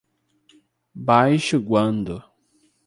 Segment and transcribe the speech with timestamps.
[1.05, 2.17] Baixo Guandu